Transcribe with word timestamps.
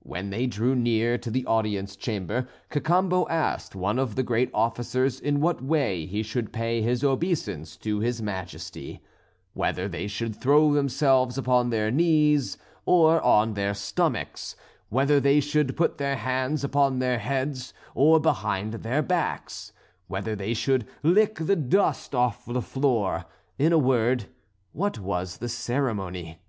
When 0.00 0.30
they 0.30 0.46
drew 0.46 0.74
near 0.74 1.18
to 1.18 1.30
the 1.30 1.44
audience 1.44 1.96
chamber 1.96 2.48
Cacambo 2.70 3.28
asked 3.28 3.74
one 3.74 3.98
of 3.98 4.14
the 4.14 4.22
great 4.22 4.50
officers 4.54 5.20
in 5.20 5.38
what 5.42 5.62
way 5.62 6.06
he 6.06 6.22
should 6.22 6.50
pay 6.50 6.80
his 6.80 7.04
obeisance 7.04 7.76
to 7.84 8.00
his 8.00 8.22
Majesty; 8.22 9.02
whether 9.52 9.86
they 9.86 10.06
should 10.06 10.34
throw 10.34 10.72
themselves 10.72 11.36
upon 11.36 11.68
their 11.68 11.90
knees 11.90 12.56
or 12.86 13.20
on 13.20 13.52
their 13.52 13.74
stomachs; 13.74 14.56
whether 14.88 15.20
they 15.20 15.40
should 15.40 15.76
put 15.76 15.98
their 15.98 16.16
hands 16.16 16.64
upon 16.64 16.98
their 16.98 17.18
heads 17.18 17.74
or 17.94 18.18
behind 18.18 18.72
their 18.72 19.02
backs; 19.02 19.74
whether 20.06 20.34
they 20.34 20.54
should 20.54 20.86
lick 21.02 21.34
the 21.34 21.54
dust 21.54 22.14
off 22.14 22.46
the 22.46 22.62
floor; 22.62 23.26
in 23.58 23.74
a 23.74 23.78
word, 23.78 24.24
what 24.72 24.98
was 24.98 25.36
the 25.36 25.50
ceremony? 25.50 26.40